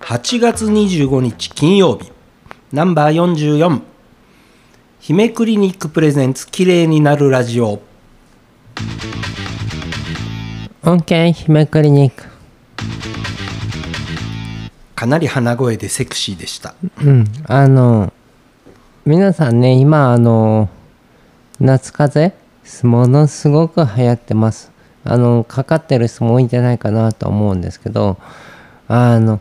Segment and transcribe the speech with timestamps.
[0.00, 2.12] 8月25日金曜日。
[2.72, 3.80] ナンバー44
[5.00, 7.80] 姫クリニックプレゼンツ綺麗になるラジオ。
[10.82, 12.24] OK 姫クリニック。
[14.94, 16.74] かなり鼻声でセクシーでした。
[17.02, 17.24] うん。
[17.46, 18.12] あの
[19.06, 20.68] 皆さんね今あの
[21.58, 22.47] 夏風邪
[22.86, 24.70] ものすごく流行ってます。
[25.04, 28.18] あのかかってる人も多いんじゃないかなと思うんですけど
[28.88, 29.40] あの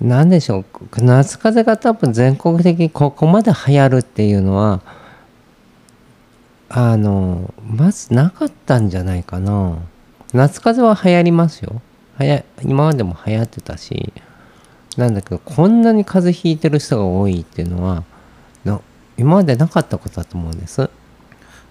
[0.00, 0.64] 何でしょう。
[0.98, 4.80] 夏風邪が多分全国的にここまで流行るっていうのは
[6.68, 9.76] あのまずなかったんじゃないかな。
[10.32, 11.80] 夏風邪は流行りますよ。
[12.18, 14.12] はや今までも流行ってたし
[14.96, 18.02] なんだけどこんなに風邪ひいてる人が多いっていうのは
[19.18, 20.90] 今までなかったことだと思うんです。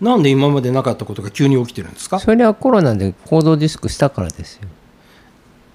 [0.00, 2.18] なんで今までなかったことが急に起きてるんですか？
[2.18, 4.68] それはコロナで行動自粛したからですよ。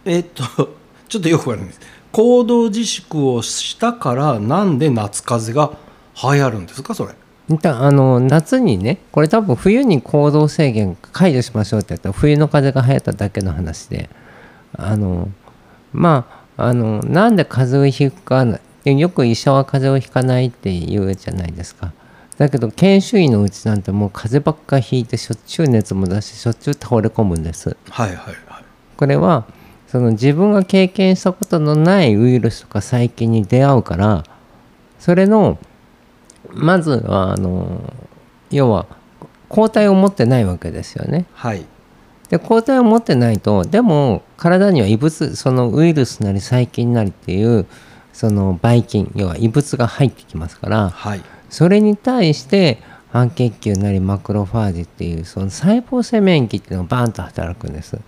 [0.05, 0.43] えっと
[1.09, 1.79] ちょっとよくわかるんです
[2.11, 5.77] 行動自粛をしたからなんで夏風邪
[6.23, 6.93] が流行るんですか？
[6.93, 7.13] それ。
[7.61, 14.09] だあの夏にねこれ多分冬に行動制限解除しましょうって言ったら冬の風邪が流行っただけの話で。
[14.77, 15.29] あの
[15.93, 16.27] ま
[16.57, 18.45] ああのなんで風邪をひくか
[18.85, 21.91] よく医者は風邪をひかないって言うじゃないですか
[22.39, 27.75] だけど研修医のうちなんてもう風邪ばっかひいてしょっちゅう熱も出してしょっちゅう倒れ込むんです。
[27.89, 28.35] はいはいはい。
[28.95, 29.45] これは
[29.87, 34.23] その自分が経験したことのないウイルスとか細菌に出会うから
[34.99, 35.57] それの
[36.53, 37.93] まずはあの
[38.51, 38.85] 要は
[39.49, 41.25] 抗体を持ってないわけですよね。
[41.33, 41.65] はい。
[42.29, 47.65] で抗体を持ってないとでも体には異物そのウイルスなり細菌なりっていう
[48.13, 52.79] そのばい菌要は異物が入ってきますからはいそれに対して
[53.11, 57.99] 白血球なりマクロファージっていうその細胞性免疫っていうのがバーンと働くんです。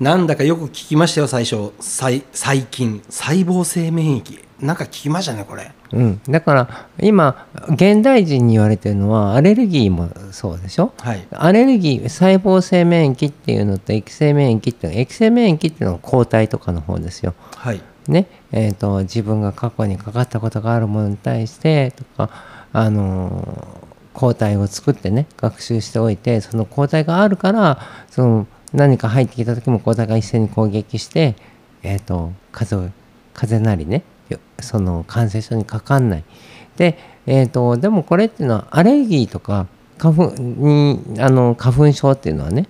[0.00, 1.72] なんだかよく聞きましたよ最初。
[1.78, 4.44] 細細菌細胞性免疫。
[4.60, 5.70] なんか聞きましたねこれ。
[5.92, 10.92] うん、だから今現代人に言われてるのはアレルギーもそうでしょ？
[10.98, 11.28] はい。
[11.30, 17.34] アレルギー細胞性免疫っていうのと液性免疫っていうの液性免疫っていうのは抗体とかの方ですよ。
[17.54, 22.30] はいねえー、と自分が過去にかかったことがあるものに対してとか、
[22.72, 23.66] あの
[24.12, 27.80] 抗体を作ってね学習しておいてその抗体があるから
[28.10, 31.36] その何か入ってきた時も抗体が一斉に攻撃して、
[31.82, 34.02] えー、と風邪を風なりね
[34.60, 36.24] その感染症にかかんない。
[36.76, 39.66] で,、えー、とでもこれっていうのはアレルギーとか
[39.98, 42.66] 花粉にあの花粉症っていうのはね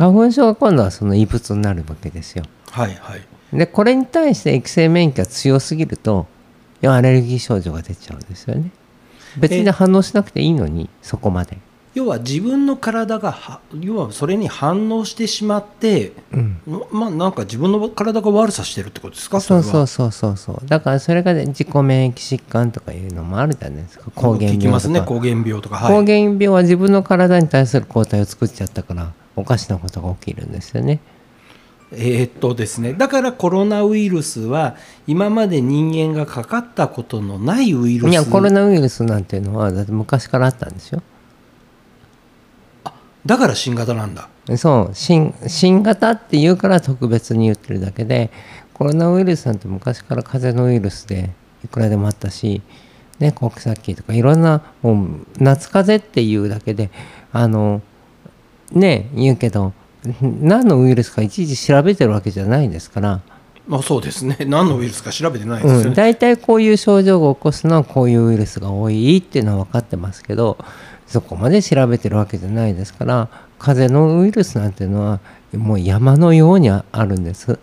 [0.00, 2.44] 花粉症が今度はその異物になるわけですよ。
[2.70, 3.20] はいはい。
[3.52, 6.26] でこれに対して液性免疫が強すぎると
[6.80, 8.70] 要はアレルギー症状が出ちゃうんですよね。
[9.36, 11.58] 別に反応しなくていいのにそこまで、
[11.92, 16.56] 要は自分の体がは要はそれに反応してしまって、うん、
[16.90, 19.38] まあなんか自分の体が悪さしてるってことですか？
[19.42, 20.66] そうそううそうそうそう。
[20.66, 24.10] だからそれがね自己免疫疾患とかいうのもあるじゃないですか。
[24.14, 24.88] 膠原病とか。
[24.88, 25.76] ね膠原病とか。
[25.76, 25.94] はい。
[25.94, 31.00] 膠原病は自分の体に対する抗体を作っちゃったからおかしなことが起きるんですよね。
[31.92, 32.92] えーっとですね。
[32.92, 41.02] だからコロナウイルスは今まで人間がかかったことのないウイルスいやコロナウイルスなんていうのはだって昔からあったんですよ。
[43.26, 44.28] だから新型なんだ。
[44.56, 44.94] そう。
[44.94, 48.30] 新新型っていうから特別に言ってるだけで
[48.72, 51.30] コロナウイルスなんて昔から風邪のウイルスで
[51.64, 52.62] いくらでもあったし、
[53.18, 56.90] ね、コクサキとかいろんなもう夏風邪っていうだけで
[57.32, 57.82] あの
[58.72, 59.72] ね言うけど
[60.20, 63.20] 何のウイルスかいちいち調べてるわけじゃないですから、
[63.66, 64.36] まあそうですね。
[64.46, 70.56] 何のウイルスか調べてないですうん、よね、大体こういう症状が起こすのはこういうウイルスが多いっていうのは分かってますけど
[71.06, 75.20] そこまで調べてるわけじゃないですから風邪のウイルスなんていうのは
[75.52, 77.58] もう山のようにあるんです。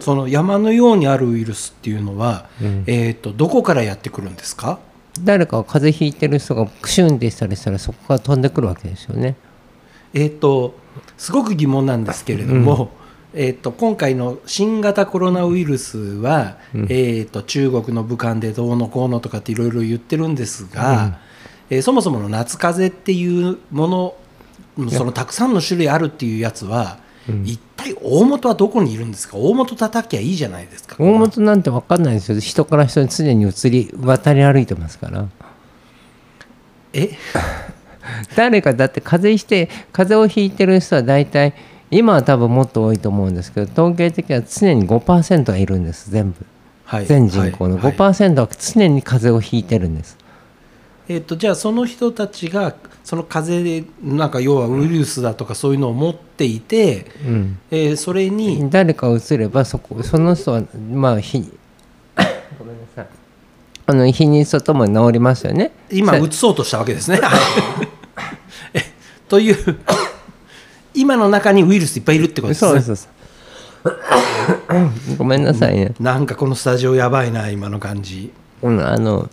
[0.00, 2.84] その山のようにあるウイルスっていうのは、うん。
[2.86, 4.78] えーっとどこからやってくるんですか？
[5.22, 9.36] 誰かが風邪ひいてる人がクシュンってしたりしたらそこから飛んでくるわけですよね。
[10.14, 10.74] えーっと
[11.16, 12.90] すごく疑問なんですけれども、
[13.32, 16.82] えーっと今回の新型コロナウイルスは、うん。
[16.84, 21.18] えーっと中国の武漢でどうのこうのとかっていろいろ言ってるんですが、
[21.70, 24.16] えーそもそもの夏風邪っていうも
[24.76, 26.98] のそのたくさんの種類あるっていうやつは、
[27.28, 27.44] うん。
[27.46, 29.36] 一体大元はどこにいるんですか？
[29.36, 30.96] 大元叩きゃいいじゃないですか。
[30.98, 32.40] 大元なんて分かんないですよ。
[32.40, 35.28] 人から人に常に移り渡り歩いてますから。
[36.92, 37.10] え？
[38.36, 41.54] 誰かだって風邪ひいて風邪をひいてる人は大体
[41.90, 46.46] 今は多分もっと多いと思うんですけど統計的には常に5%はいるんです全部。
[46.84, 47.74] はい全人口の。
[47.76, 47.96] はいはい。
[47.96, 50.16] 5%は常に風邪をひいてるんです、
[51.08, 52.74] えっとじゃあその人たちが
[53.04, 57.58] その風邪なんか要はウイルスだとかそういうのを持っていて、うん。
[57.70, 61.38] えーそれに誰か移ればそこその人はまあ日
[62.58, 63.06] ごめんなさい。
[63.86, 65.72] あの日にちとともに治りますよね。
[65.90, 67.20] 今さ移そうとしたわけですね。
[69.30, 69.56] という
[70.92, 72.80] 今の中にウイルスいっぱいいるってことですね。
[72.82, 73.08] そうです
[75.16, 78.30] ごめんなさいね、なんかこのスタジオやばいな今の感じ。
[78.60, 79.30] うん、あの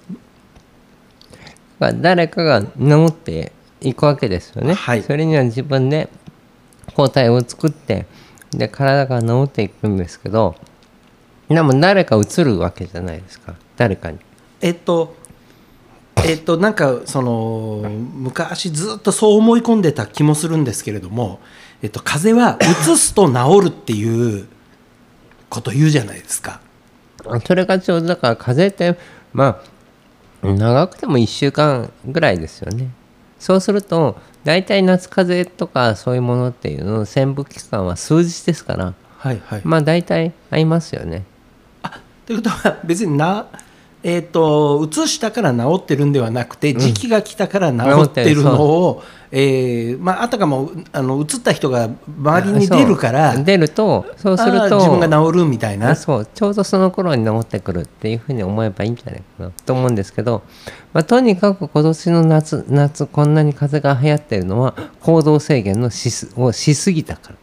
[1.80, 3.52] まあ誰かが治って
[3.82, 5.04] いくわけですよね、はい。
[5.04, 6.08] それには自分で
[6.96, 8.06] 抗体を作って
[8.52, 10.56] で体が治っていくんですけど
[11.50, 13.56] でも誰か移るわけじゃないですか。
[13.76, 14.20] 誰かに。
[14.62, 15.16] えっと
[16.26, 17.84] えっとなんかその
[18.16, 21.40] 昔ずっとそう思い込んでた気もするんですけれども、
[21.82, 24.48] えっと風邪は移すと治るっていう
[25.50, 26.62] こと言うじゃないですか。
[27.46, 29.00] それがちょうどだから風邪って
[29.34, 29.62] ま
[30.44, 32.90] あ長くても1週間ぐらいですよね
[33.40, 39.62] そうすると大体夏風邪とかそういうものっていうのの潜伏期間は数日ですからはいはい。
[39.64, 41.26] まあ大体合いますよね
[42.28, 43.48] ということは別にな
[44.08, 55.94] えっと移したから治ってるんではなくて時期が来たから治ってるのを、えーまあ、あたかもあの移った人が周りに出るから出るとそうすると自分が治るみたいな。
[55.98, 56.26] そう。
[56.26, 60.42] ちょうどその頃に治ってくるっていうふうに思えばいいんじゃないかなと思うんですけど、
[60.94, 67.36] まあ、とにかく今年の夏夏こんなに風邪が流行ってるのは行動制限のしすをしすぎたから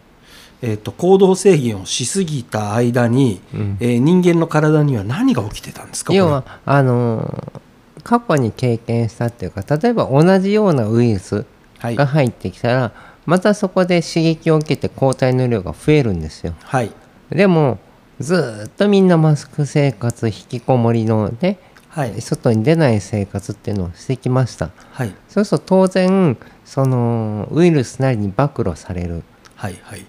[0.66, 6.14] えー、と行動制限をしすぎた間に、えー人間の体には何が起きてたんですか？
[6.14, 7.60] 要はあのー
[8.02, 11.46] 過去に経験したっていうか例えば同じようなウイルス
[11.80, 12.92] が入ってきたら、
[13.24, 16.54] またそこで刺激を受けて抗体の量が増えるんですよ。
[16.64, 16.92] はい。
[17.30, 17.78] でも
[18.20, 21.58] ずーっとみんなマスク生活引きこもりのね
[21.88, 22.20] はい。
[22.20, 24.70] 外に出ない生活っていうのをしてきました。
[24.92, 25.14] はい。
[25.28, 29.22] そうすると当然そのウイルスなりに暴露される。
[29.56, 30.00] はいはい。
[30.00, 30.04] 機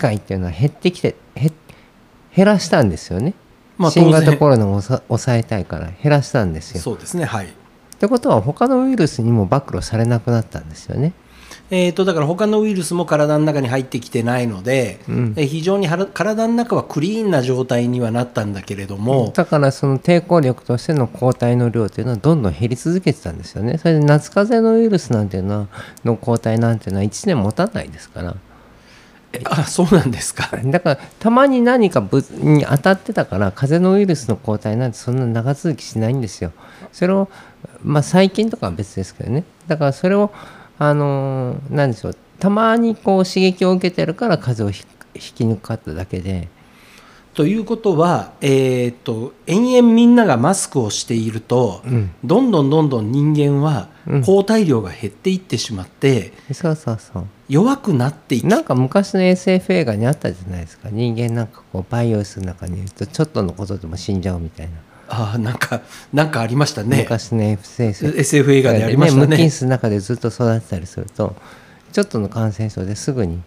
[0.00, 1.52] 会っていうのは減ってきて減
[2.34, 3.34] 減らしたんですよね、
[3.76, 6.80] まあ新型コロナを抑抑えたいから減らしたんですよ。
[6.80, 7.46] そうですねはい。
[7.46, 7.48] っ
[7.98, 11.12] てことは他のウイルスにも暴露されなくなったんですよね。
[11.72, 15.34] えー、とだから他のウイルスも体の中に入ってきてないので、うん。
[15.36, 23.78] えー非常に体の中はクリーンな状態にはなったんだけれども、だからその抵抗力としての抗体の量というのはどんどん減り続けてたんですよね。
[23.78, 25.68] それで夏風邪のウイルスなんていうのは
[26.04, 28.34] の抗体なんていうのは1年持たないですから。
[28.34, 28.49] え
[29.44, 30.50] あそうなんですか。
[30.64, 36.52] だからたまに何か物に当たってたから風邪のウイルスの抗体なんてそんな長続きしないんですよ。
[36.92, 37.28] それを
[37.82, 39.44] まあ細菌とかは別ですけどね。
[39.68, 40.32] だからそれを
[40.78, 42.16] あのー何でしょう。
[42.40, 44.84] たまにこう刺激を受けてるから風邪をひ
[45.14, 46.48] 引き抜かっただけで。
[47.34, 52.10] ということは、えー、と延々みんながマスクをしていると、うん。
[52.24, 54.22] どんどんどんどん人間はうん。
[54.22, 58.46] 抗体量が減っていってしまって、そうそうそう弱くなっていき。
[58.46, 60.88] なんか昔の SF 映画にあったじゃないですか。
[60.90, 64.72] 人間なんかこうバイオスの中にいるとちょっとのことでも死んじゃうみたいな、
[65.08, 65.82] あーなんか
[66.12, 66.98] なんかありましたね。
[66.98, 69.50] 昔の SF SF 映画でありました無菌ね。
[69.50, 71.34] 室の中でずっと育てたりすると
[71.92, 73.42] ちょっとの感染症ですぐに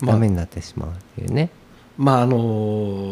[0.00, 1.50] まあダメになってしまうっていうね、
[1.96, 2.36] まああの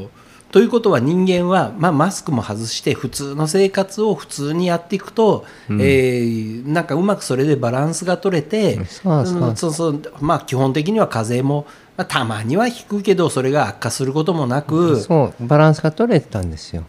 [0.02, 0.08] ー
[0.54, 5.80] ということは人間は、まあ、マスクも外して普通の生活を普通にやっていくと、うん。
[5.82, 8.78] えーなんかうまくそれでバランスが取れて、
[10.46, 15.44] 基本的には風邪も、まあ、たまには引くけどそれが悪化することもなく、そう。
[15.44, 16.84] バランスが取れてたんですよ。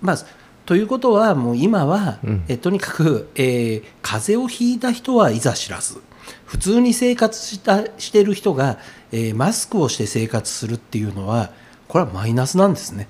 [0.00, 0.16] まあ、
[0.64, 2.44] ということはもう今は、うん。
[2.46, 5.98] えとにかく、えー風邪をひいた人はいざ知らず
[6.44, 8.78] 普通に生活したしてる人が、
[9.10, 11.50] えーマスクをして生活するっていうのは
[11.90, 13.08] これはマイナスなんですね。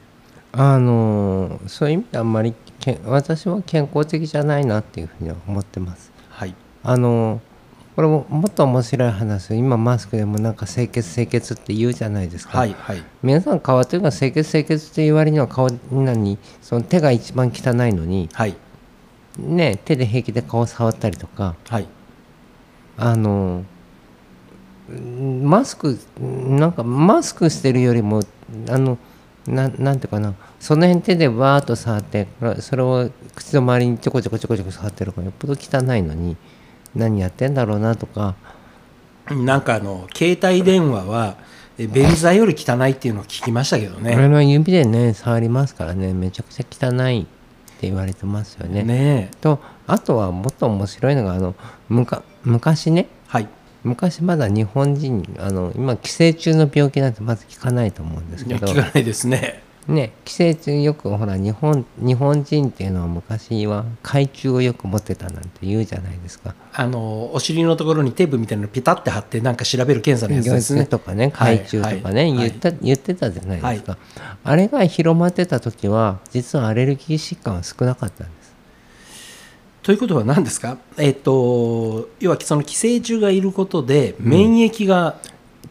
[0.53, 6.11] あのーそういう意味であんまりけん私は健康的じゃないなっていうふうには思ってます。
[6.31, 7.41] はい、あのー
[7.97, 18.57] これももっと面白い話今マスクでもなんか清潔清潔って言うじゃないですか、はい、はい、皆さん顔というか清潔清潔って言われには顔なにその手が一番汚いのにはい、
[19.37, 21.89] ね手で平気で顔触ったりとかはい、
[22.97, 23.65] あの
[24.91, 28.23] んマスクなんかマスクしてるよりも
[28.69, 28.99] あの
[29.47, 30.35] ななんていうかな。
[30.59, 32.28] その辺手でわーっと触って
[32.61, 36.37] それを口の周りにちょこちょこちょこちょこ触ってるからよっぽど汚いのに
[36.95, 38.35] 何やってんだろうなとか。
[39.30, 41.37] なんかあの携帯電話は
[41.78, 44.14] え便座より汚いっていうのを聞きましたけどね。
[44.14, 46.12] 俺の指でね触りますからね。
[46.12, 47.25] めちゃくちゃ汚いっ
[47.80, 48.83] て言われてますよね。
[48.83, 49.37] ねえ。
[49.40, 51.54] とあとはもっと面白いのがあの
[51.88, 53.07] むか昔ね。
[53.28, 53.49] はい、
[53.83, 59.63] 昔まだ日本人あの今寄生虫の病気なんてまず聞かないと思うんですいやけど聞かないですね。
[59.89, 66.55] ね寄生虫よくほら日本日本人っていうのは昔は海虫をよく持ってたなんて言うじゃないですか。
[66.73, 70.85] あのお尻のところにテープみたいなのピタって貼ってなんか調べる検査のやつですね。
[70.85, 73.97] とかね海虫とかね、はい言った言ってたじゃないですか、
[74.45, 78.40] あれが広まってた時は実はアレルギー疾患は少なかったんです。
[79.83, 85.17] ということは何ですか、えっと要はその寄生虫がいることで免疫が、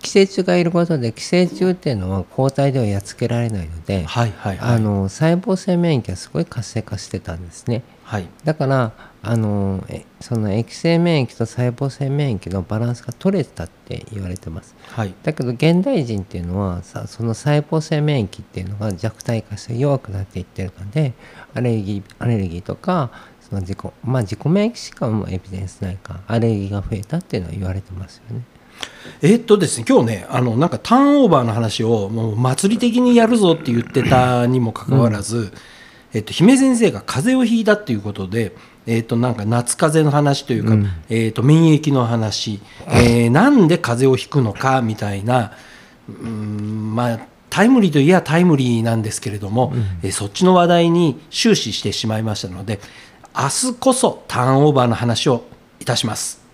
[0.01, 4.75] 寄生虫がいることで寄生虫っていうのは抗体ではやっつけられないので、はいはいはい。
[4.75, 7.84] あの細胞性免疫がすごい活性化してたんですね。
[8.04, 8.28] はい。
[8.44, 14.75] だからあのえその液性免疫と細胞性免疫のバランスが取れてたって言われてます。
[14.88, 15.13] はい。
[15.24, 21.13] だけど現代人っていうのはさその細胞性免疫っていうのが弱体化して弱くなっていってるので
[21.54, 23.12] アレルギーアレルギーとか
[23.50, 28.44] その自己まあ自己免疫疾患もエビデンスないかアレルギーが増えたっていうのは言われてますよね。
[29.22, 35.51] えっとですね今日ねあのなんかターンオーバーの話をもう祭り的にやるぞって言ってたにもかかわらず、
[36.13, 40.89] えっと、姫先生が風邪をひいたっていうことで、えっと、なんか夏風邪の話というか、うん。
[41.10, 45.53] えっと、免疫の話、えーなんで風邪をひくのかみたいな
[46.08, 52.79] うーんまあタイムリーといえばタイムリーなんですけれども、えーそっちの話題に終始してしまいましたので
[53.36, 55.43] 明日こそターンオーバーの話を
[55.79, 56.49] いたします。